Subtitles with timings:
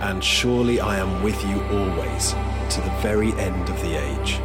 [0.00, 2.32] And surely I am with you always,
[2.74, 4.38] to the very end of the age.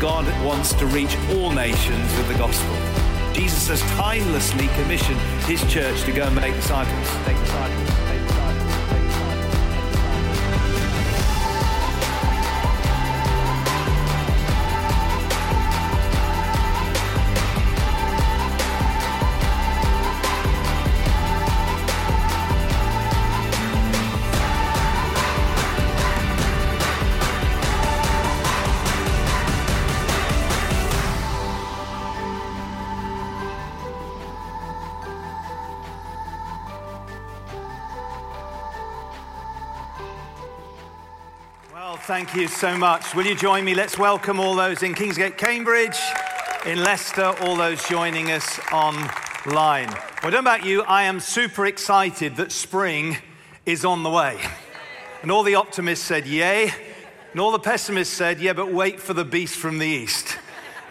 [0.00, 2.74] God wants to reach all nations with the gospel.
[3.34, 7.26] Jesus has timelessly commissioned his church to go and make disciples.
[7.26, 8.03] Make disciples.
[42.34, 43.14] Thank you so much.
[43.14, 43.76] Will you join me?
[43.76, 45.96] Let's welcome all those in Kingsgate, Cambridge,
[46.66, 49.86] in Leicester, all those joining us online.
[49.86, 53.18] Well, I don't about you, I am super excited that spring
[53.66, 54.40] is on the way.
[55.22, 56.72] And all the optimists said, yay.
[57.30, 60.33] And all the pessimists said, yeah, but wait for the beast from the east.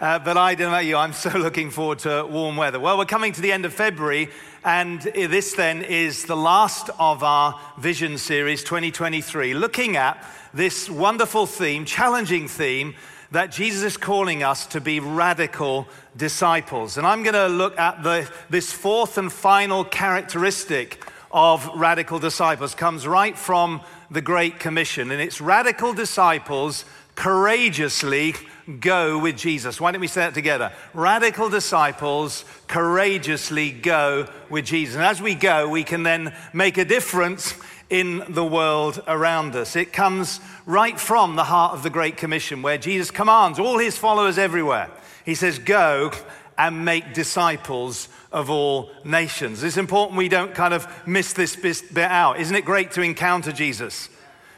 [0.00, 2.80] Uh, but I don't know about you, I'm so looking forward to warm weather.
[2.80, 4.28] Well, we're coming to the end of February,
[4.64, 10.20] and this then is the last of our Vision Series 2023, looking at
[10.52, 12.96] this wonderful theme, challenging theme,
[13.30, 16.98] that Jesus is calling us to be radical disciples.
[16.98, 22.74] And I'm going to look at the, this fourth and final characteristic of radical disciples,
[22.74, 26.84] comes right from the Great Commission, and it's radical disciples
[27.14, 28.34] courageously
[28.80, 29.80] go with Jesus.
[29.80, 30.72] Why don't we say that together?
[30.92, 34.96] Radical disciples courageously go with Jesus.
[34.96, 37.54] And as we go, we can then make a difference
[37.90, 39.76] in the world around us.
[39.76, 43.96] It comes right from the heart of the Great Commission, where Jesus commands all his
[43.96, 44.90] followers everywhere.
[45.24, 46.10] He says, Go
[46.56, 49.62] and make disciples of all nations.
[49.62, 52.40] It's important we don't kind of miss this bit out.
[52.40, 54.08] Isn't it great to encounter Jesus?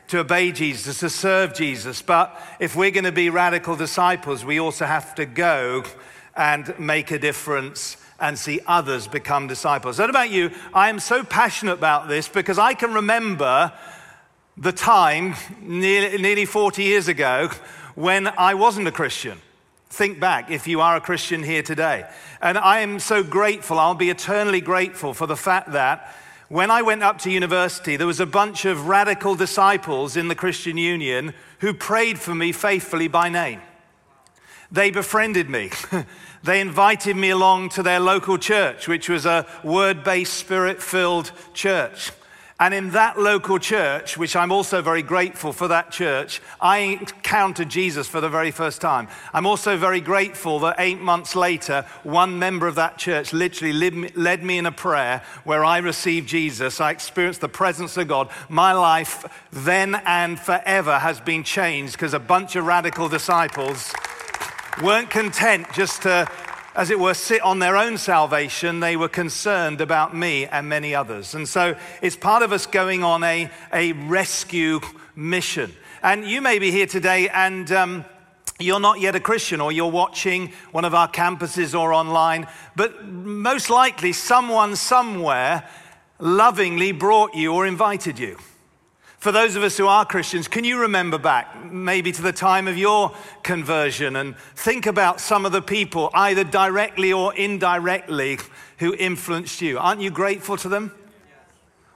[0.09, 2.03] To obey Jesus, to serve Jesus.
[2.03, 5.85] But if we're going to be radical disciples, we also have to go
[6.37, 9.99] and make a difference and see others become disciples.
[9.99, 10.51] What about you?
[10.73, 13.73] I am so passionate about this because I can remember
[14.57, 17.51] the time nearly, nearly 40 years ago
[17.95, 19.39] when I wasn't a Christian.
[19.91, 22.09] Think back if you are a Christian here today.
[22.41, 26.15] And I am so grateful, I'll be eternally grateful for the fact that
[26.49, 30.35] when I went up to university, there was a bunch of radical disciples in the
[30.35, 33.61] Christian Union who prayed for me faithfully by name.
[34.71, 35.71] They befriended me.
[36.43, 41.33] they invited me along to their local church, which was a word based, spirit filled
[41.55, 42.13] church.
[42.59, 47.69] And in that local church, which I'm also very grateful for that church, I encountered
[47.69, 49.09] Jesus for the very first time.
[49.35, 53.75] I'm also very grateful that eight months later, one member of that church literally
[54.15, 56.81] led me in a prayer where I received Jesus.
[56.81, 58.31] I experienced the presence of God.
[58.49, 63.93] My life then and forever has been changed because a bunch of radical disciples
[64.83, 66.27] weren't content just to
[66.77, 70.95] as it were, sit on their own salvation, they were concerned about me and many
[70.95, 71.35] others.
[71.35, 74.81] And so it's part of us going on a, a rescue
[75.15, 75.73] mission.
[76.03, 78.05] And you may be here today and um,
[78.59, 83.05] you're not yet a Christian, or you're watching one of our campuses or online, but
[83.07, 85.69] most likely someone somewhere
[86.19, 88.39] lovingly brought you or invited you.
[89.27, 92.69] For those of us who are Christians, can you remember back maybe to the time
[92.69, 98.39] of your conversion and think about some of the people, either directly or indirectly,
[98.79, 99.81] who influenced you?
[99.81, 100.93] Aren't you grateful to them?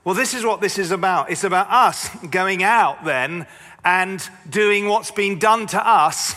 [0.03, 1.31] Well, this is what this is about.
[1.31, 3.47] It's about us going out then
[3.85, 6.35] and doing what's been done to us.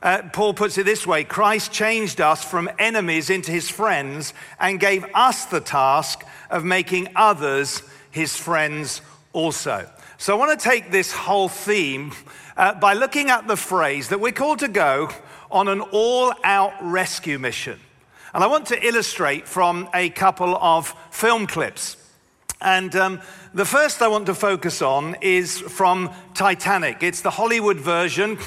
[0.00, 4.78] Uh, Paul puts it this way Christ changed us from enemies into his friends and
[4.78, 7.82] gave us the task of making others
[8.12, 9.00] his friends
[9.32, 9.90] also.
[10.18, 12.12] So I want to take this whole theme
[12.56, 15.10] uh, by looking at the phrase that we're called to go
[15.50, 17.78] on an all out rescue mission.
[18.32, 21.98] And I want to illustrate from a couple of film clips.
[22.62, 23.20] And um,
[23.52, 27.02] the first I want to focus on is from Titanic.
[27.02, 28.38] It's the Hollywood version,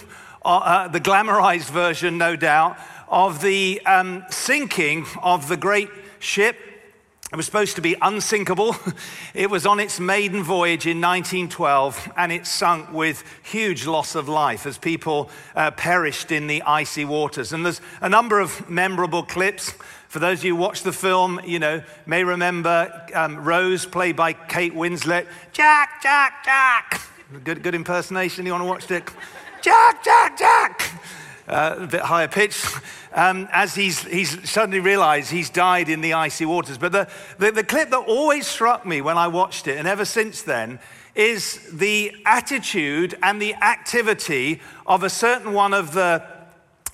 [0.44, 6.58] uh, uh, the glamorized version, no doubt, of the um, sinking of the great ship
[7.32, 8.76] It was supposed to be unsinkable.
[9.36, 14.28] It was on its maiden voyage in 1912 and it sunk with huge loss of
[14.28, 17.54] life as people uh, perished in the icy waters.
[17.54, 19.74] And there's a number of memorable clips.
[20.08, 24.16] For those of you who watched the film, you know, may remember um, Rose, played
[24.16, 25.28] by Kate Winslet.
[25.54, 27.02] Jack, Jack, Jack.
[27.44, 28.48] Good, good impersonation.
[28.48, 29.08] You want to watch it?
[29.62, 31.02] Jack, Jack, Jack.
[31.50, 32.64] Uh, a bit higher pitched
[33.14, 36.78] um, as he's, he's suddenly realized he's died in the icy waters.
[36.78, 37.08] But the,
[37.40, 40.80] the, the clip that always struck me when I watched it, and ever since then,
[41.16, 46.24] is the attitude and the activity of a certain one of the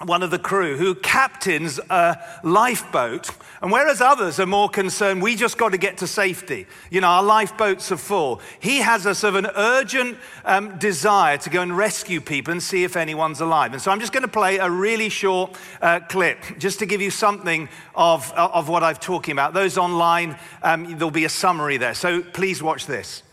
[0.03, 3.30] one of the crew who captains a lifeboat.
[3.62, 6.68] And whereas others are more concerned, we just got to get to safety.
[6.89, 8.42] You know, our lifeboats are full.
[8.59, 12.62] He has a sort of an urgent um, desire to go and rescue people and
[12.62, 13.74] see if anyone's alive.
[13.74, 17.01] And so I'm just going to play a really short uh, clip just to give
[17.01, 19.53] you something of, of what I'm talking about.
[19.53, 21.94] Those online, um, there'll be a summary there.
[21.94, 23.24] So please watch this.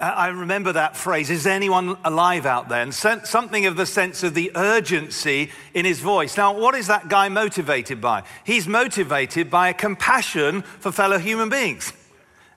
[0.00, 2.82] I remember that phrase, is anyone alive out there?
[2.82, 6.36] And something of the sense of the urgency in his voice.
[6.36, 8.22] Now, what is that guy motivated by?
[8.44, 11.92] He's motivated by a compassion for fellow human beings.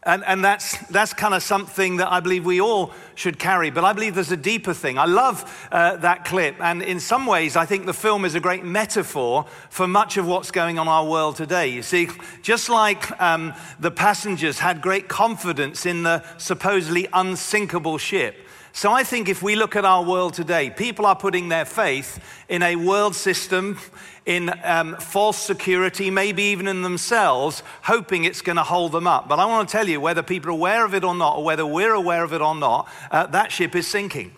[0.03, 3.69] And, and that's, that's kind of something that I believe we all should carry.
[3.69, 4.98] But I believe there's a deeper thing.
[4.98, 6.56] I love uh, that clip.
[6.59, 10.25] And in some ways, I think the film is a great metaphor for much of
[10.25, 11.68] what's going on in our world today.
[11.68, 12.09] You see,
[12.42, 18.36] just like um, the passengers had great confidence in the supposedly unsinkable ship,
[18.73, 22.19] so I think if we look at our world today, people are putting their faith
[22.47, 23.77] in a world system,
[24.25, 29.27] in um, false security, maybe even in themselves, hoping it's going to hold them up.
[29.27, 31.44] But I want to tell you, whether people are aware of it or not, or
[31.44, 34.31] whether we're aware of it or not, uh, that ship is sinking.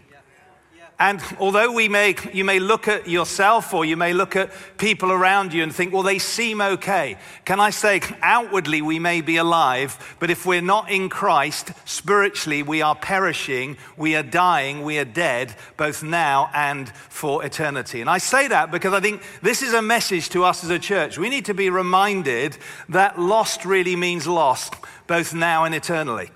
[0.99, 5.11] And although we may, you may look at yourself or you may look at people
[5.11, 7.17] around you and think, well, they seem okay.
[7.45, 12.61] Can I say, outwardly, we may be alive, but if we're not in Christ, spiritually,
[12.61, 17.99] we are perishing, we are dying, we are dead, both now and for eternity.
[17.99, 20.79] And I say that because I think this is a message to us as a
[20.79, 21.17] church.
[21.17, 22.55] We need to be reminded
[22.89, 24.75] that lost really means lost,
[25.07, 26.29] both now and eternally.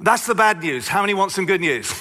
[0.00, 0.88] That's the bad news.
[0.88, 1.94] How many want some good news?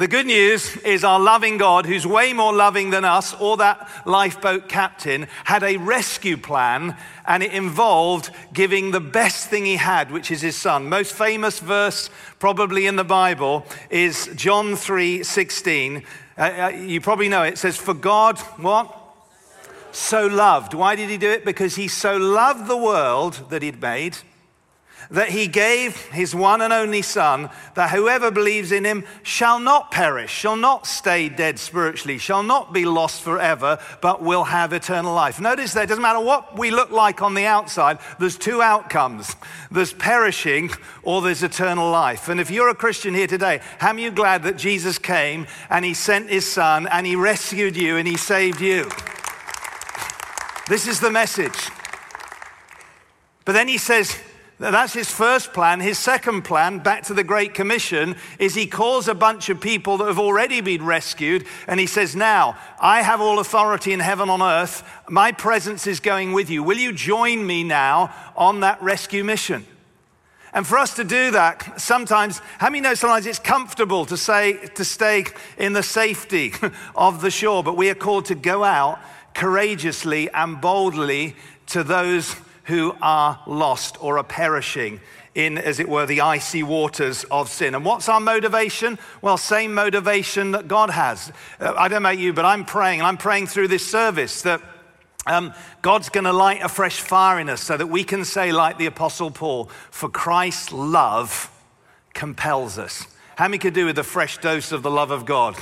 [0.00, 3.86] The good news is our loving God, who's way more loving than us or that
[4.06, 10.10] lifeboat captain, had a rescue plan and it involved giving the best thing he had,
[10.10, 10.88] which is his son.
[10.88, 12.08] Most famous verse
[12.38, 16.02] probably in the Bible is John 3 16.
[16.38, 17.52] Uh, uh, you probably know it.
[17.52, 18.96] It says, For God, what?
[19.92, 20.72] So loved.
[20.72, 21.44] Why did he do it?
[21.44, 24.16] Because he so loved the world that he'd made
[25.10, 29.90] that he gave his one and only Son, that whoever believes in him shall not
[29.90, 35.14] perish, shall not stay dead spiritually, shall not be lost forever, but will have eternal
[35.14, 35.40] life.
[35.40, 39.36] Notice that it doesn't matter what we look like on the outside, there's two outcomes
[39.70, 40.70] there's perishing
[41.02, 42.28] or there's eternal life.
[42.28, 45.84] And if you're a Christian here today, how many you glad that Jesus came and
[45.84, 48.90] he sent his Son and he rescued you and he saved you?
[50.68, 51.68] This is the message.
[53.44, 54.16] But then he says,
[54.60, 55.80] that's his first plan.
[55.80, 59.96] His second plan, back to the Great Commission, is he calls a bunch of people
[59.96, 64.28] that have already been rescued and he says, Now, I have all authority in heaven
[64.28, 64.82] on earth.
[65.08, 66.62] My presence is going with you.
[66.62, 69.64] Will you join me now on that rescue mission?
[70.52, 74.66] And for us to do that, sometimes, how many know sometimes it's comfortable to say,
[74.74, 75.24] to stay
[75.56, 76.52] in the safety
[76.94, 78.98] of the shore, but we are called to go out
[79.32, 81.34] courageously and boldly
[81.68, 82.36] to those
[82.70, 85.00] who are lost or are perishing
[85.34, 87.74] in, as it were, the icy waters of sin.
[87.74, 88.98] And what's our motivation?
[89.20, 91.32] Well, same motivation that God has.
[91.60, 94.42] Uh, I don't know about you, but I'm praying, and I'm praying through this service
[94.42, 94.62] that
[95.26, 98.52] um, God's going to light a fresh fire in us so that we can say,
[98.52, 101.50] like the Apostle Paul, for Christ's love
[102.14, 103.06] compels us.
[103.36, 105.56] How many could do with a fresh dose of the love of God?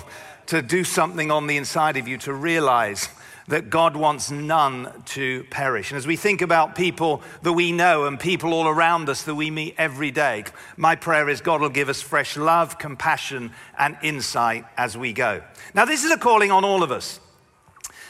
[0.46, 3.08] To do something on the inside of you to realize
[3.48, 5.90] that God wants none to perish.
[5.90, 9.34] And as we think about people that we know and people all around us that
[9.34, 10.44] we meet every day,
[10.76, 15.42] my prayer is God will give us fresh love, compassion, and insight as we go.
[15.74, 17.20] Now, this is a calling on all of us.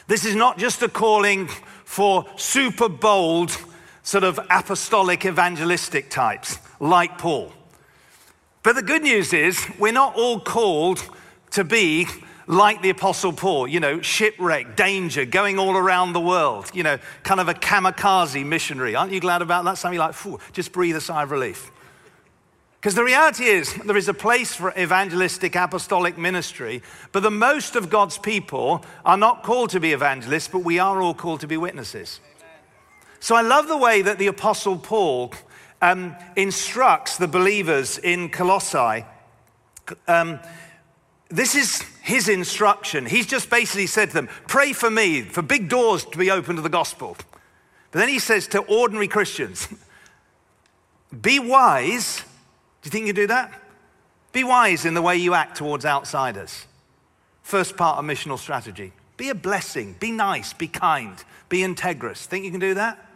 [0.09, 1.49] This is not just a calling
[1.85, 3.57] for super bold,
[4.03, 7.53] sort of apostolic evangelistic types like Paul.
[8.63, 11.03] But the good news is, we're not all called
[11.53, 12.07] to be
[12.49, 16.99] like the Apostle Paul, you know, shipwreck, danger, going all around the world, you know,
[17.23, 18.97] kind of a kamikaze missionary.
[18.97, 19.77] Aren't you glad about that?
[19.77, 20.15] Something like,
[20.55, 21.71] just breathe a sigh of relief.
[22.81, 26.81] Because the reality is, there is a place for evangelistic apostolic ministry,
[27.13, 31.03] but the most of God's people are not called to be evangelists, but we are
[31.03, 32.19] all called to be witnesses.
[33.21, 35.35] So I love the way that the Apostle Paul
[35.83, 39.05] um, instructs the believers in Colossae.
[40.07, 40.39] Um,
[41.29, 43.05] this is his instruction.
[43.05, 46.57] He's just basically said to them, Pray for me, for big doors to be open
[46.57, 47.19] to the gospel.
[47.91, 49.69] But then he says to ordinary Christians,
[51.21, 52.23] Be wise.
[52.81, 53.53] Do you think you do that?
[54.33, 56.65] Be wise in the way you act towards outsiders.
[57.43, 58.95] First part of missional strategy.
[59.19, 62.25] Be a blessing, be nice, be kind, be integrous.
[62.25, 63.07] Think you can do that?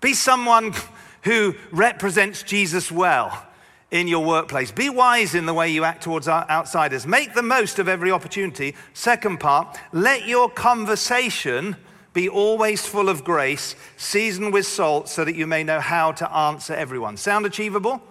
[0.00, 0.72] Be someone
[1.22, 3.46] who represents Jesus well
[3.90, 4.70] in your workplace.
[4.70, 7.06] Be wise in the way you act towards outsiders.
[7.06, 8.74] Make the most of every opportunity.
[8.92, 11.76] Second part, let your conversation
[12.12, 16.30] be always full of grace, seasoned with salt, so that you may know how to
[16.32, 17.16] answer everyone.
[17.16, 18.02] Sound achievable?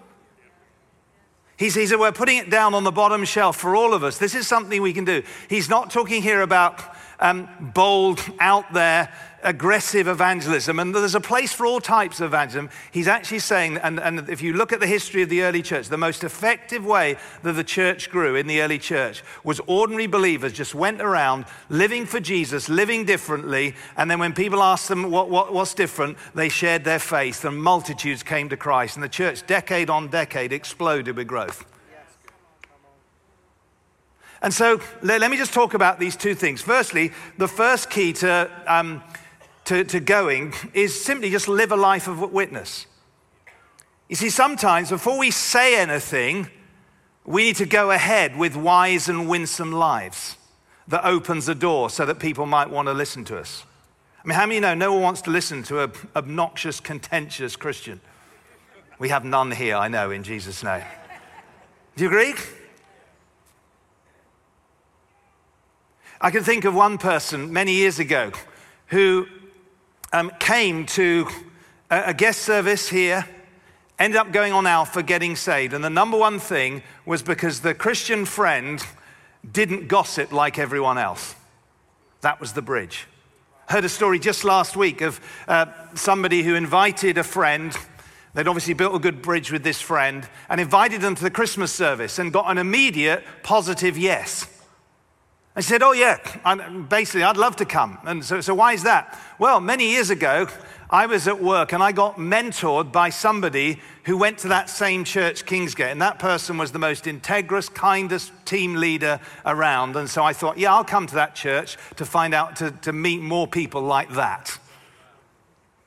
[1.57, 4.19] He says we're putting it down on the bottom shelf for all of us.
[4.19, 5.23] This is something we can do.
[5.49, 6.79] He's not talking here about
[7.19, 9.11] um, bold, out there,
[9.47, 10.77] aggressive evangelism.
[10.79, 12.69] And there's a place for all types of evangelism.
[12.91, 15.87] He's actually saying, and, and if you look at the history of the early church,
[15.87, 20.51] the most effective way that the church grew in the early church was ordinary believers
[20.51, 23.73] just went around living for Jesus, living differently.
[23.95, 27.61] And then when people asked them what, what, what's different, they shared their faith and
[27.61, 28.97] multitudes came to Christ.
[28.97, 31.65] And the church, decade on decade, exploded with growth.
[34.41, 36.61] And so let, let, me just talk about these two things.
[36.61, 39.01] Firstly, the first key to, um,
[39.67, 42.85] to, to going is simply just live a life of witness.
[44.07, 46.49] You see, sometimes before we say anything,
[47.25, 50.37] we need to go ahead with wise and winsome lives
[50.87, 53.65] that opens a door so that people might want to listen to us.
[54.23, 57.99] I mean, how many know no one wants to listen to an obnoxious, contentious Christian?
[58.99, 60.83] We have none here, I know, in Jesus' name.
[61.97, 62.35] Do you agree?
[66.21, 68.31] I can think of one person many years ago
[68.87, 69.27] who
[70.13, 71.27] um, came to
[71.89, 73.25] a, a guest service here,
[73.99, 75.73] ended up going on Alpha, getting saved.
[75.73, 78.83] And the number one thing was because the Christian friend
[79.49, 81.35] didn't gossip like everyone else.
[82.21, 83.07] That was the bridge.
[83.67, 87.75] Heard a story just last week of uh, somebody who invited a friend.
[88.33, 91.73] They'd obviously built a good bridge with this friend and invited them to the Christmas
[91.73, 94.47] service and got an immediate positive yes.
[95.57, 97.97] I said, Oh, yeah, I'm, basically, I'd love to come.
[98.05, 99.19] And so, so, why is that?
[99.39, 100.47] Well, many years ago,
[100.87, 105.03] I was at work and I got mentored by somebody who went to that same
[105.03, 105.91] church, Kingsgate.
[105.91, 109.95] And that person was the most integrous, kindest team leader around.
[109.95, 112.93] And so I thought, yeah, I'll come to that church to find out, to, to
[112.93, 114.59] meet more people like that.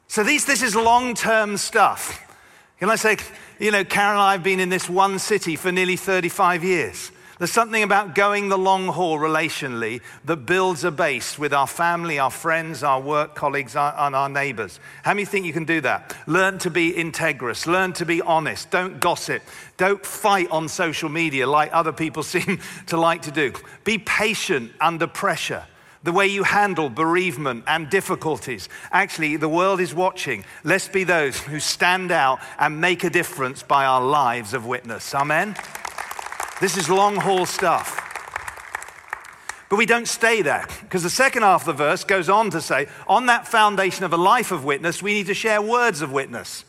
[0.09, 2.27] So these, this is long term stuff.
[2.81, 3.19] Can I say,
[3.61, 7.13] you know, Karen and I have been in this one city for nearly 35 years.
[7.41, 12.19] There's something about going the long haul relationally that builds a base with our family,
[12.19, 14.79] our friends, our work colleagues, our, and our neighbors.
[15.05, 16.15] How many think you can do that?
[16.27, 19.41] Learn to be integrous, learn to be honest, don't gossip,
[19.79, 23.55] don't fight on social media like other people seem to like to do.
[23.85, 25.65] Be patient under pressure
[26.03, 28.69] the way you handle bereavement and difficulties.
[28.93, 30.45] Actually, the world is watching.
[30.63, 35.15] Let's be those who stand out and make a difference by our lives of witness.
[35.15, 35.57] Amen.
[36.61, 38.07] This is long haul stuff.
[39.71, 42.61] But we don't stay there because the second half of the verse goes on to
[42.61, 46.13] say, on that foundation of a life of witness, we need to share words of
[46.13, 46.65] witness.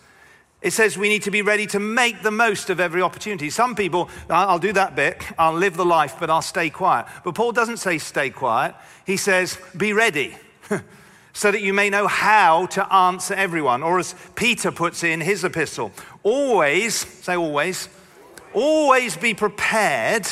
[0.62, 3.50] It says we need to be ready to make the most of every opportunity.
[3.50, 7.07] Some people, I'll do that bit, I'll live the life, but I'll stay quiet.
[7.24, 10.38] But Paul doesn't say stay quiet, he says be ready.
[11.33, 13.83] so that you may know how to answer everyone.
[13.83, 15.91] Or as Peter puts it in his epistle,
[16.24, 17.89] always, say always,
[18.53, 20.27] Always be prepared,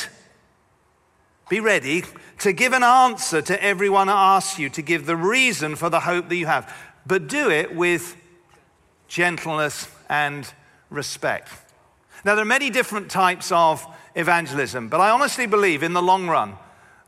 [1.48, 2.04] be ready
[2.40, 6.00] to give an answer to everyone who asks you, to give the reason for the
[6.00, 6.74] hope that you have.
[7.06, 8.16] But do it with
[9.08, 10.50] gentleness and
[10.90, 11.50] respect.
[12.24, 16.28] Now, there are many different types of evangelism, but I honestly believe in the long
[16.28, 16.56] run,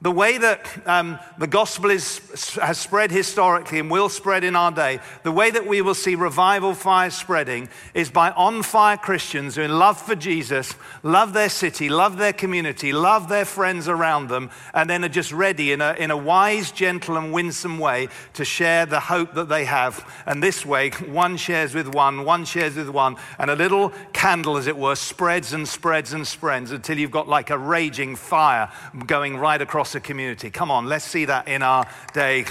[0.02, 2.18] the way that um, the gospel is,
[2.56, 6.16] has spread historically and will spread in our day, the way that we will see
[6.16, 11.48] revival fire spreading is by on fire Christians who, in love for Jesus, love their
[11.48, 15.80] city, love their community, love their friends around them, and then are just ready in
[15.80, 20.04] a, in a wise, gentle, and winsome way to share the hope that they have.
[20.26, 24.56] And this way, one shares with one, one shares with one, and a little candle,
[24.56, 28.68] as it were, spreads and spreads and spreads until you've got like a raging fire
[29.06, 30.50] going right across community.
[30.50, 32.44] Come on, let's see that in our day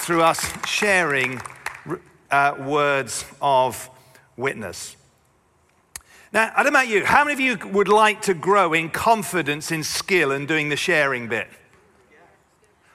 [0.00, 1.40] through us sharing
[2.30, 3.88] uh, words of
[4.36, 4.96] witness.
[6.32, 8.88] Now, I don't know about you, how many of you would like to grow in
[8.88, 11.46] confidence, in skill, and doing the sharing bit?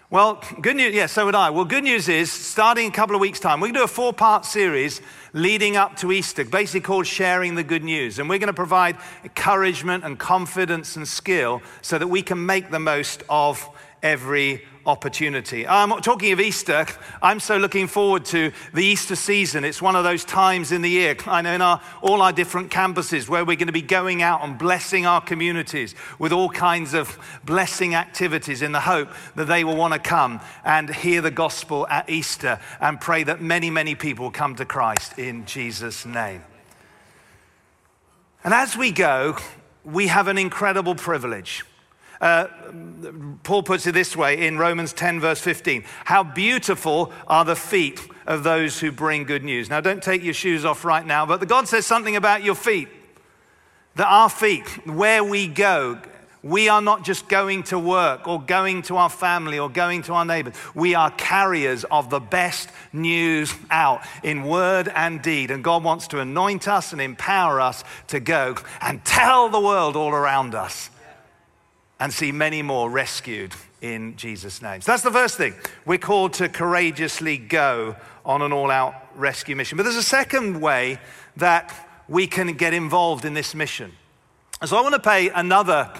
[0.10, 1.50] Well, good news, yeah, so would I.
[1.50, 3.88] Well, good news is, starting a couple of weeks' time, we're going to do a
[3.90, 5.02] four part series
[5.38, 8.17] leading up to Easter, basically called Sharing the Good News.
[8.20, 12.72] And we're going to provide encouragement and confidence and skill so that we can make
[12.72, 13.70] the most of
[14.01, 15.68] every opportunity.
[15.68, 16.86] I'm talking of Easter.
[17.22, 19.66] I'm so looking forward to the Easter season.
[19.66, 21.16] It's one of those times in the year.
[21.25, 24.44] I know in our, all our different campuses where we're going to be going out
[24.44, 29.66] and blessing our communities with all kinds of blessing activities in the hope that they
[29.66, 33.94] will want to come and hear the gospel at Easter and pray that many, many
[33.94, 36.44] people come to Christ in Jesus' name.
[38.44, 39.38] And as we go,
[39.84, 41.66] we have an incredible privilege.
[42.19, 42.47] Uh,
[43.43, 48.07] Paul puts it this way in Romans 10, verse 15 How beautiful are the feet
[48.25, 49.69] of those who bring good news.
[49.69, 52.55] Now, don't take your shoes off right now, but the God says something about your
[52.55, 52.89] feet.
[53.95, 56.00] That our feet, where we go,
[56.43, 60.13] we are not just going to work or going to our family or going to
[60.13, 60.53] our neighbors.
[60.75, 65.50] We are carriers of the best news out in word and deed.
[65.50, 69.95] And God wants to anoint us and empower us to go and tell the world
[69.95, 70.91] all around us
[72.00, 74.82] and see many more rescued in Jesus' name.
[74.82, 75.54] So that's the first thing.
[75.86, 79.77] We're called to courageously go on an all out rescue mission.
[79.77, 81.00] But there's a second way
[81.38, 81.74] that
[82.08, 83.92] we can get involved in this mission.
[84.66, 85.92] So I want to play another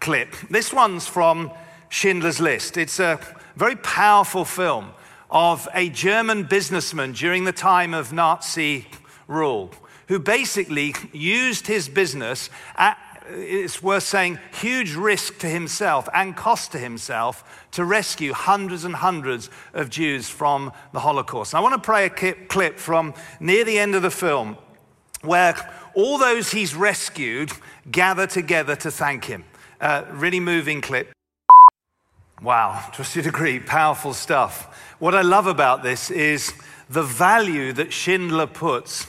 [0.00, 0.34] clip.
[0.50, 1.50] This one's from
[1.88, 2.76] Schindler's List.
[2.76, 3.18] It's a
[3.56, 4.92] very powerful film
[5.30, 8.86] of a German businessman during the time of Nazi
[9.26, 9.70] rule
[10.08, 16.72] who basically used his business at, it's worth saying, huge risk to himself and cost
[16.72, 21.52] to himself to rescue hundreds and hundreds of Jews from the Holocaust.
[21.52, 24.56] And I want to play a clip from near the end of the film
[25.22, 25.54] where
[25.94, 27.50] all those he's rescued
[27.90, 29.44] gather together to thank him.
[29.80, 31.12] Uh, really moving clip.
[32.42, 34.94] Wow, trust you to a degree, powerful stuff.
[34.98, 36.52] What I love about this is
[36.90, 39.06] the value that Schindler puts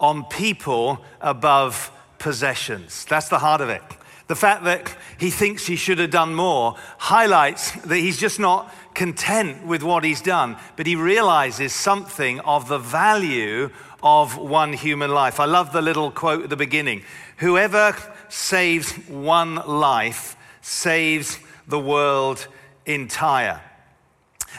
[0.00, 3.04] on people above possessions.
[3.04, 3.82] That's the heart of it.
[4.28, 8.72] The fact that he thinks he should have done more highlights that he's just not
[8.94, 13.70] content with what he's done, but he realizes something of the value
[14.02, 15.40] of one human life.
[15.40, 17.02] I love the little quote at the beginning
[17.38, 17.96] Whoever
[18.28, 22.48] saves one life saves the world
[22.84, 23.62] entire.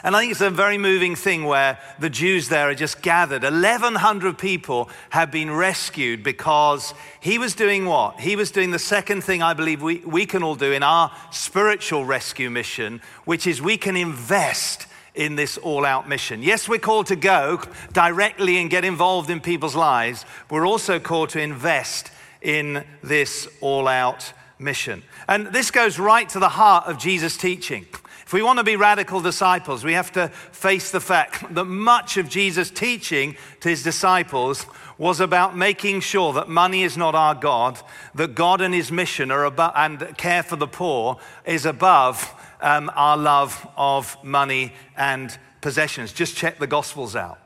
[0.02, 3.42] And I think it's a very moving thing where the Jews there are just gathered.
[3.42, 8.20] 1,100 people have been rescued because he was doing what?
[8.20, 11.12] He was doing the second thing I believe we, we can all do in our
[11.30, 16.42] spiritual rescue mission, which is we can invest in this all out mission.
[16.42, 17.60] Yes, we're called to go
[17.92, 20.24] directly and get involved in people's lives.
[20.50, 22.10] We're also called to invest
[22.40, 25.02] in this all out mission.
[25.28, 27.86] And this goes right to the heart of Jesus' teaching.
[28.30, 32.16] If we want to be radical disciples, we have to face the fact that much
[32.16, 34.66] of Jesus' teaching to his disciples
[34.98, 37.80] was about making sure that money is not our God,
[38.14, 42.88] that God and his mission are above, and care for the poor is above um,
[42.94, 46.12] our love of money and possessions.
[46.12, 47.40] Just check the Gospels out.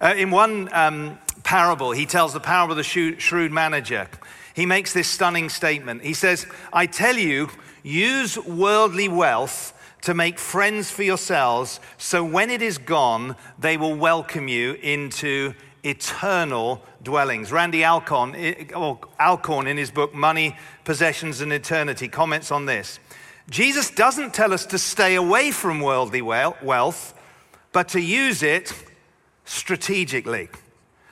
[0.00, 4.08] Uh, in one um, parable, he tells the parable of the shrewd manager.
[4.54, 6.02] He makes this stunning statement.
[6.02, 7.50] He says, I tell you,
[7.82, 13.94] use worldly wealth to make friends for yourselves, so when it is gone, they will
[13.94, 17.52] welcome you into eternal dwellings.
[17.52, 18.34] Randy Alcorn,
[18.74, 22.98] or Alcorn in his book Money, Possessions, and Eternity comments on this.
[23.48, 27.14] Jesus doesn't tell us to stay away from worldly wealth,
[27.72, 28.72] but to use it
[29.44, 30.48] strategically.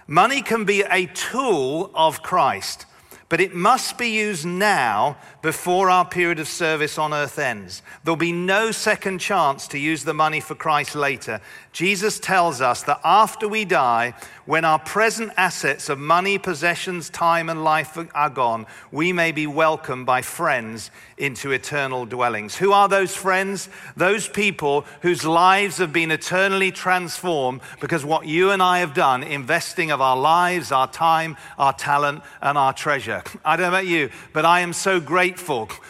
[0.06, 2.86] Money can be a tool of Christ,
[3.28, 5.18] but it must be used now
[5.48, 7.80] before our period of service on earth ends.
[8.04, 11.40] There'll be no second chance to use the money for Christ later.
[11.72, 14.12] Jesus tells us that after we die,
[14.44, 19.46] when our present assets of money, possessions, time, and life are gone, we may be
[19.46, 22.56] welcomed by friends into eternal dwellings.
[22.56, 23.68] Who are those friends?
[23.96, 29.22] Those people whose lives have been eternally transformed because what you and I have done,
[29.22, 33.22] investing of our lives, our time, our talent, and our treasure.
[33.44, 35.37] I don't know about you, but I am so grateful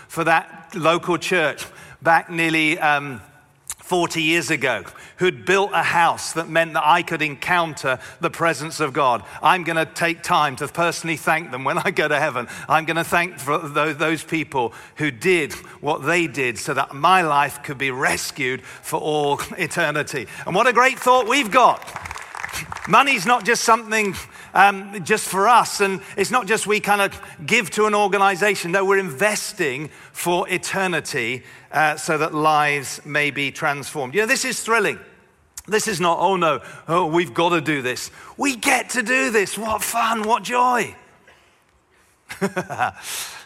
[0.08, 1.66] for that local church
[2.02, 2.78] back nearly.
[2.78, 3.20] Um,
[3.88, 4.84] 40 years ago
[5.16, 9.24] who'd built a house that meant that I could encounter the presence of God.
[9.42, 12.48] I'm going to take time to personally thank them when I go to heaven.
[12.68, 17.62] I'm going to thank those people who did what they did so that my life
[17.62, 20.26] could be rescued for all eternity.
[20.44, 21.82] And what a great thought we've got.
[22.88, 24.14] Money's not just something
[24.54, 25.80] um, just for us.
[25.80, 28.72] And it's not just we kind of give to an organization.
[28.72, 34.14] No, we're investing for eternity uh, so that lives may be transformed.
[34.14, 34.98] You know, this is thrilling.
[35.66, 38.11] This is not, oh no, oh, we've got to do this.
[38.38, 39.58] We get to do this.
[39.58, 40.94] What fun, what joy.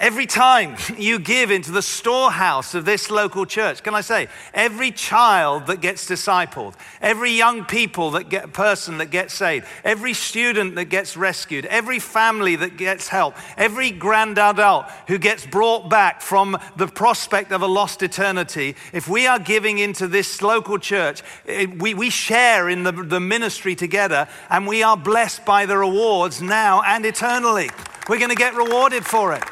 [0.00, 4.92] Every time you give into the storehouse of this local church, can I say, every
[4.92, 10.76] child that gets discipled, every young people that get person that gets saved, every student
[10.76, 16.22] that gets rescued, every family that gets help, every grand adult who gets brought back
[16.22, 21.22] from the prospect of a lost eternity, if we are giving into this local church,
[21.44, 25.76] it, we, we share in the, the ministry together and we are blessed by the
[25.76, 27.68] rewards now and eternally.
[28.08, 29.42] We're going to get rewarded for it.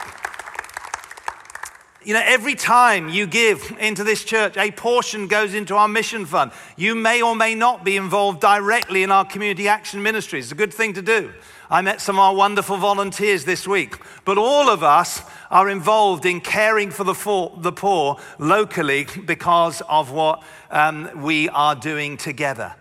[2.06, 6.24] You know, every time you give into this church, a portion goes into our mission
[6.24, 6.52] fund.
[6.76, 10.44] You may or may not be involved directly in our community action ministries.
[10.44, 11.32] It's a good thing to do.
[11.68, 16.24] I met some of our wonderful volunteers this week, but all of us are involved
[16.26, 22.18] in caring for the, for, the poor locally because of what um, we are doing
[22.18, 22.72] together.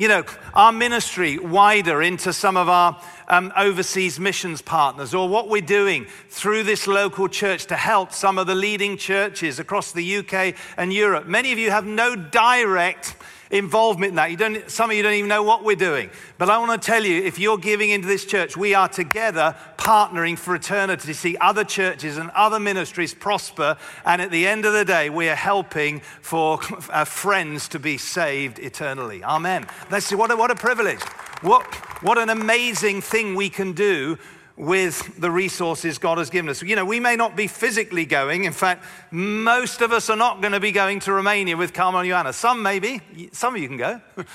[0.00, 5.50] You know, our ministry wider into some of our um, overseas missions partners, or what
[5.50, 10.16] we're doing through this local church to help some of the leading churches across the
[10.16, 11.26] UK and Europe.
[11.26, 13.14] Many of you have no direct
[13.50, 14.30] involvement in that.
[14.30, 16.10] You don't, some of you don't even know what we're doing.
[16.38, 19.56] But I want to tell you if you're giving into this church, we are together
[19.76, 23.76] partnering for eternity to see other churches and other ministries prosper.
[24.04, 26.62] And at the end of the day, we are helping for
[27.06, 29.24] friends to be saved eternally.
[29.24, 29.66] Amen.
[29.90, 31.02] Let's see, what a, what a privilege.
[31.42, 31.64] What,
[32.02, 34.18] what an amazing thing we can do
[34.60, 36.62] with the resources God has given us.
[36.62, 38.44] You know, we may not be physically going.
[38.44, 42.00] In fact, most of us are not going to be going to Romania with Carmel
[42.00, 42.34] and Joanna.
[42.34, 43.00] Some maybe,
[43.32, 44.26] some of you can go, but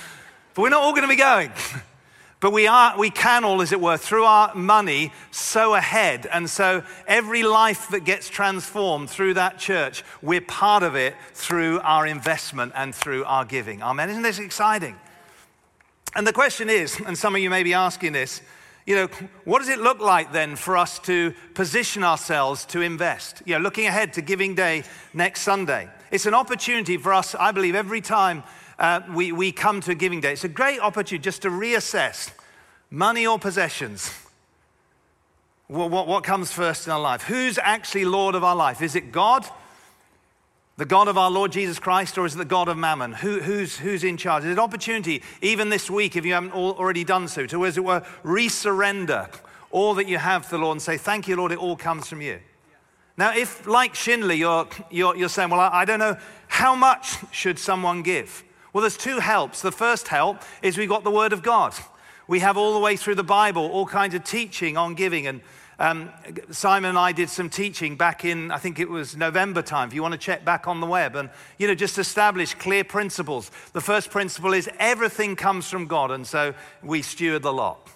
[0.58, 1.52] we're not all going to be going.
[2.42, 6.28] But we, are, we can all, as it were, through our money, sow ahead.
[6.32, 11.80] And so every life that gets transformed through that church, we're part of it through
[11.80, 13.82] our investment and through our giving.
[13.82, 14.12] Amen.
[14.12, 14.96] Isn't this exciting?
[16.14, 18.42] And the question is, and some of you may be asking this,
[18.86, 19.08] you know,
[19.46, 23.42] what does it look like then for us to position ourselves to invest?
[23.46, 25.90] You know, looking ahead to Giving Day next Sunday.
[26.12, 28.44] It's an opportunity for us, I believe, every time
[28.78, 30.34] uh, we, we come to a Giving Day.
[30.34, 32.32] It's a great opportunity just to reassess
[32.92, 34.14] money or possessions.
[35.68, 37.24] What, what, what comes first in our life?
[37.24, 38.84] Who's actually Lord of our life?
[38.84, 39.48] Is it God?
[40.78, 43.14] The God of our Lord Jesus Christ, or is it the God of Mammon?
[43.14, 44.44] Who, who's, who's in charge?
[44.44, 47.84] It's an opportunity, even this week, if you haven't already done so, to, as it
[47.86, 49.34] were, resurrender
[49.72, 52.10] all that you have to the Lord and say, Thank you, Lord, it all comes
[52.10, 52.40] from you.
[53.16, 56.18] Now, if, like Shinley, you're, you're, you're saying, Well, I, I don't know,
[56.50, 58.44] how much should someone give?
[58.74, 59.62] Well, there's two helps.
[59.62, 61.74] The first help is we've got the Word of God.
[62.28, 65.40] We have all the way through the Bible all kinds of teaching on giving and
[65.80, 66.10] um,
[66.52, 69.94] Simon and I did some teaching back in, I think it was November time, if
[69.94, 73.52] you want to check back on the web, and, you know, just establish clear principles.
[73.74, 77.90] The first principle is everything comes from God, and so we steward the lot.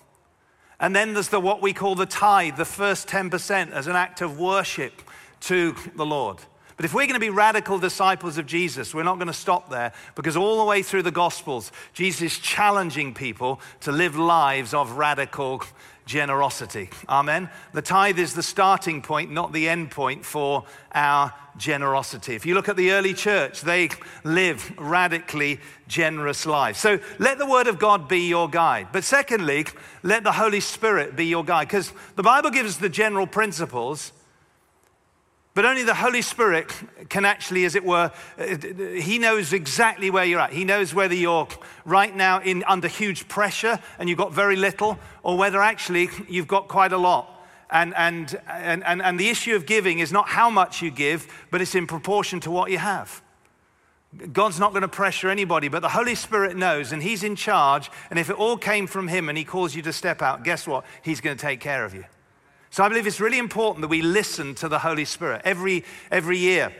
[0.79, 4.21] And then there's the what we call the tithe, the first 10% as an act
[4.21, 5.01] of worship
[5.41, 6.39] to the Lord.
[6.79, 9.69] But if we're going to be radical disciples of Jesus, we're not going to stop
[9.69, 14.73] there because all the way through the Gospels, Jesus is challenging people to live lives
[14.73, 15.61] of radical
[16.09, 16.89] generosity.
[17.07, 17.49] Amen.
[17.71, 22.33] The tithe is the starting point, not the end point for our generosity.
[22.33, 23.89] If you look at the early church, they
[24.23, 26.79] live radically generous lives.
[26.79, 28.87] So let the word of God be your guide.
[28.91, 29.67] But secondly,
[30.01, 34.11] let the Holy Spirit be your guide because the Bible gives the general principles.
[35.59, 36.73] But only the Holy Spirit
[37.09, 38.55] can actually, as it were, uh,
[38.95, 40.53] He knows exactly where you're at.
[40.53, 41.49] He knows whether you're
[41.83, 46.47] right now in, under huge pressure and you've got very little, or whether actually you've
[46.47, 47.45] got quite a lot.
[47.69, 51.27] And, and, and, and, and the issue of giving is not how much you give,
[51.51, 53.21] but it's in proportion to what you have.
[54.31, 57.91] God's not going to pressure anybody, but the Holy Spirit knows, and He's in charge.
[58.09, 60.65] And if it all came from Him and He calls you to step out, guess
[60.65, 60.85] what?
[61.01, 62.05] He's going to take care of you.
[62.71, 66.37] So I believe it's really important that we listen to the Holy Spirit every, every
[66.37, 66.71] year.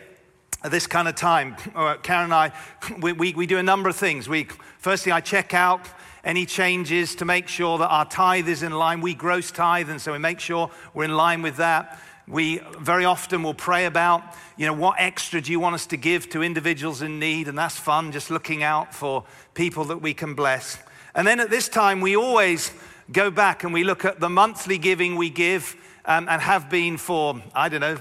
[0.64, 2.52] At this kind of time, uh, Karen and I,
[3.02, 4.30] we, we, we do a number of things.
[4.30, 4.48] We,
[4.78, 5.82] firstly, I check out
[6.24, 9.02] any changes to make sure that our tithe is in line.
[9.02, 12.00] We gross tithe, and so we make sure we're in line with that.
[12.28, 14.22] We very often will pray about,
[14.58, 17.48] you know, what extra do you want us to give to individuals in need?
[17.48, 19.24] And that's fun, just looking out for
[19.56, 20.78] people that we can bless.
[21.16, 22.72] And then at this time, we always
[23.12, 26.98] go back and we look at the monthly giving we give um, and have been
[26.98, 27.98] for, I don't know,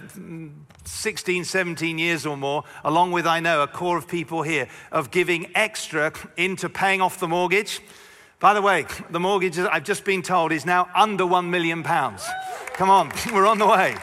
[0.85, 5.11] 16, 17 years or more, along with, I know, a core of people here, of
[5.11, 7.81] giving extra into paying off the mortgage,
[8.41, 11.83] By the way, the mortgage, I've just been told, is now under £1 million.
[11.83, 13.97] Come on, we're on the way.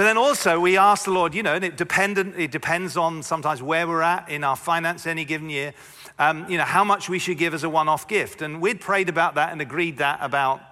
[0.00, 3.22] But then also, we ask the Lord, you know, and it, dependent, it depends on
[3.22, 5.74] sometimes where we're at in our finance any given year,
[6.18, 8.40] um, you know, how much we should give as a one off gift.
[8.40, 10.62] And we'd prayed about that and agreed that about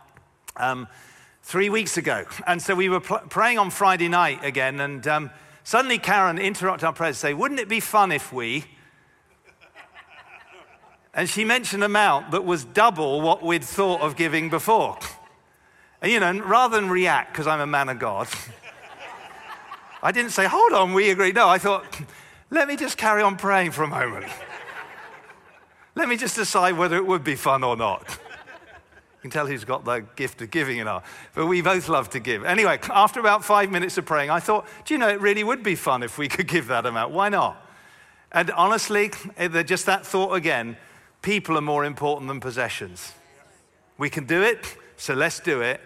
[0.56, 0.88] um,
[1.42, 2.24] three weeks ago.
[2.46, 5.30] And so we were pl- praying on Friday night again, and um,
[5.62, 8.64] suddenly Karen interrupted our prayers to say, Wouldn't it be fun if we?
[11.12, 14.98] And she mentioned an amount that was double what we'd thought of giving before.
[16.00, 18.26] And you know, rather than react, because I'm a man of God,
[20.02, 21.32] I didn't say, hold on, we agree.
[21.32, 21.84] No, I thought,
[22.50, 24.26] let me just carry on praying for a moment.
[25.94, 28.02] let me just decide whether it would be fun or not.
[28.08, 31.02] You can tell who's got the gift of giving in our,
[31.34, 32.44] but we both love to give.
[32.44, 35.62] Anyway, after about five minutes of praying, I thought, do you know, it really would
[35.62, 37.12] be fun if we could give that amount.
[37.12, 37.64] Why not?
[38.30, 40.76] And honestly, eh, just that thought again,
[41.22, 43.12] people are more important than possessions.
[43.96, 45.80] We can do it, so let's do it.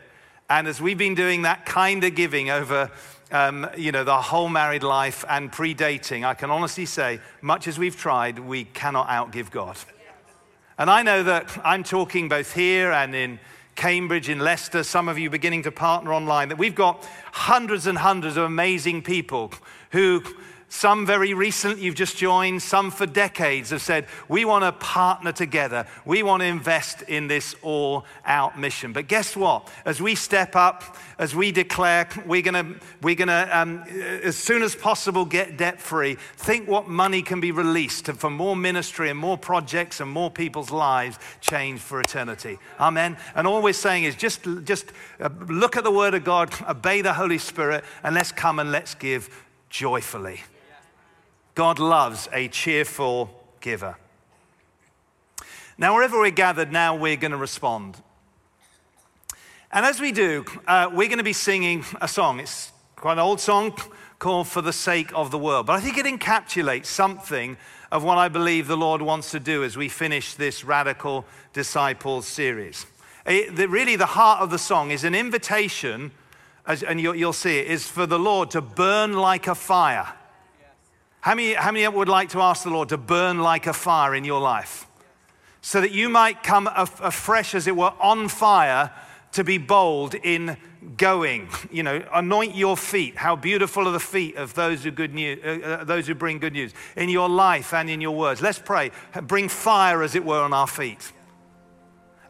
[0.51, 2.91] And as we've been doing that kind of giving over
[3.33, 7.79] um, you know, the whole married life and predating, I can honestly say, much as
[7.79, 9.77] we've tried, we cannot outgive God.
[10.79, 13.41] And I know that I'm talking both here and in
[13.75, 17.97] Cambridge, in Leicester, some of you beginning to partner online, that we've got hundreds and
[17.97, 19.51] hundreds of amazing people
[19.93, 20.23] who
[20.73, 25.31] some very recent, you've just joined, some for decades have said, we want to partner
[25.31, 25.87] together.
[26.07, 28.95] We want to invest in this all out mission.
[28.95, 29.69] But guess what?
[29.85, 33.83] As we step up, as we declare, we're going to, we're going to um,
[34.23, 36.15] as soon as possible, get debt free.
[36.37, 40.71] Think what money can be released for more ministry and more projects and more people's
[40.71, 42.59] lives changed for eternity.
[42.81, 43.19] Amen.
[43.35, 47.03] And all we're saying is just, just uh, look at the word of God, obey
[47.03, 49.29] the Holy Spirit, and let's come and let's give
[49.69, 50.41] joyfully.
[51.55, 53.97] God loves a cheerful giver.
[55.77, 57.97] Now, wherever we're gathered, now we're going to respond.
[59.71, 62.41] And as we do, uh, we're going to be singing a song.
[62.41, 63.77] It's quite an old song
[64.19, 65.67] called For the Sake of the World.
[65.67, 67.59] But I think it encapsulates something
[67.91, 72.27] of what I believe the Lord wants to do as we finish this Radical Disciples
[72.27, 72.87] series.
[73.27, 76.13] It, the, really, the heart of the song is an invitation,
[76.67, 80.15] as, and you'll, you'll see it, is for the Lord to burn like a fire
[81.23, 84.13] how many, how many would like to ask the Lord to burn like a fire
[84.13, 84.89] in your life?
[85.61, 88.91] So that you might come afresh, as it were, on fire
[89.31, 90.57] to be bold in
[90.97, 91.49] going.
[91.71, 93.17] You know, anoint your feet.
[93.17, 96.41] How beautiful are the feet of those who, good news, uh, uh, those who bring
[96.41, 98.43] good news in your life and in your words.
[98.43, 98.91] Let's pray.
[99.23, 101.13] Bring fire, as it were, on our feet.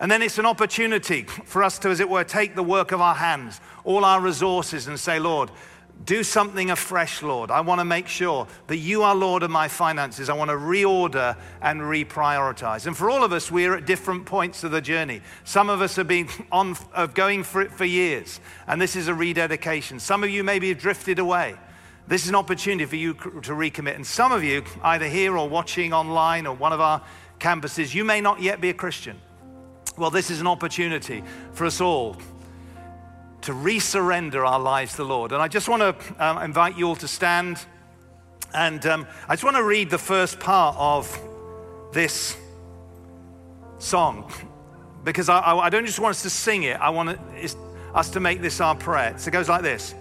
[0.00, 3.00] And then it's an opportunity for us to, as it were, take the work of
[3.00, 5.50] our hands, all our resources, and say, Lord,
[6.04, 7.50] do something afresh, Lord.
[7.50, 10.28] I want to make sure that you are Lord of my finances.
[10.28, 12.86] I want to reorder and reprioritize.
[12.86, 15.20] And for all of us, we're at different points of the journey.
[15.44, 19.08] Some of us have been on of going for it for years, and this is
[19.08, 20.00] a rededication.
[20.00, 21.54] Some of you maybe have drifted away.
[22.08, 23.94] This is an opportunity for you to recommit.
[23.94, 27.00] And some of you, either here or watching online or one of our
[27.38, 29.20] campuses, you may not yet be a Christian.
[29.96, 32.16] Well, this is an opportunity for us all
[33.42, 35.32] to resurrender our lives to the Lord.
[35.32, 37.64] And I just want to um, invite you all to stand.
[38.54, 41.18] And um, I just want to read the first part of
[41.92, 42.36] this
[43.78, 44.32] song
[45.04, 47.18] because I, I, I don't just want us to sing it, I want
[47.94, 49.14] us to make this our prayer.
[49.18, 49.94] So it goes like this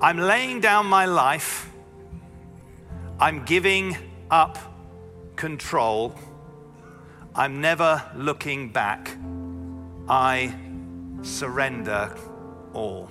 [0.00, 1.68] I'm laying down my life,
[3.18, 3.96] I'm giving
[4.30, 4.58] up
[5.36, 6.14] control,
[7.34, 9.16] I'm never looking back,
[10.08, 10.54] I
[11.22, 12.16] surrender
[12.74, 13.10] all.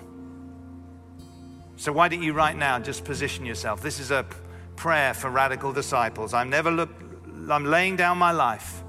[1.75, 3.81] So, why don't you right now just position yourself?
[3.81, 4.25] This is a
[4.75, 6.33] prayer for radical disciples.
[6.33, 6.89] I'm never look,
[7.49, 8.83] I'm laying down my life.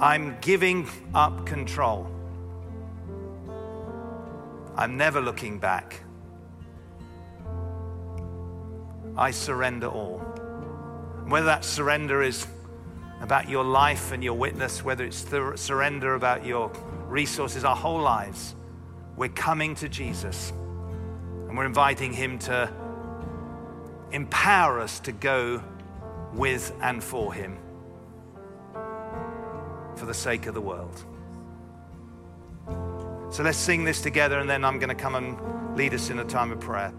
[0.00, 2.10] I'm giving up control.
[4.76, 6.02] I'm never looking back.
[9.16, 10.18] I surrender all.
[11.26, 12.46] Whether that surrender is
[13.20, 16.70] about your life and your witness, whether it's the surrender about your
[17.06, 18.54] resources, our whole lives,
[19.16, 20.52] we're coming to Jesus
[21.48, 22.70] and we're inviting Him to
[24.12, 25.62] empower us to go
[26.34, 27.58] with and for Him
[29.96, 31.04] for the sake of the world.
[33.30, 36.18] So let's sing this together, and then I'm going to come and lead us in
[36.18, 36.92] a time of prayer.